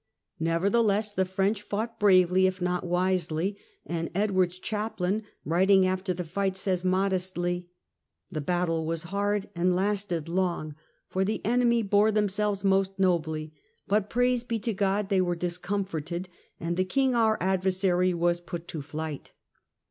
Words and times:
Nevertheless 0.39 1.11
the 1.11 1.25
French 1.25 1.61
fought 1.61 1.99
bravely 1.99 2.47
if 2.47 2.59
not 2.59 2.83
wisely, 2.87 3.55
and 3.85 4.09
Edward's 4.15 4.57
chaplain, 4.57 5.21
writing 5.45 5.85
after 5.85 6.11
the 6.11 6.23
fight, 6.23 6.57
says 6.57 6.83
modestly:" 6.83 7.69
The 8.31 8.41
battle 8.41 8.87
was 8.87 9.03
hard 9.13 9.47
and 9.53 9.75
lasted 9.75 10.27
long, 10.27 10.73
for 11.07 11.23
the 11.23 11.39
enemy 11.45 11.83
bore 11.83 12.11
themselves 12.11 12.63
most 12.63 12.97
nobly; 12.97 13.53
but 13.87 14.09
praise 14.09 14.43
be 14.43 14.57
to 14.61 14.73
God 14.73 15.09
they 15.09 15.21
were 15.21 15.35
discomforted 15.35 16.29
and 16.59 16.77
the 16.77 16.83
King 16.85 17.13
our 17.13 17.37
adversary 17.39 18.11
was 18.11 18.41
put 18.41 18.67
to 18.69 18.81
flight 18.81 19.33